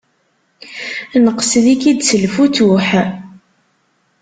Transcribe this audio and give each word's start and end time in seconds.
Nqesd-ik-id 1.23 1.99
s 2.09 2.09
lfutuḥ. 2.23 2.87